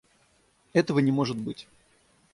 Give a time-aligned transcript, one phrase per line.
[0.73, 1.67] Это не может быть.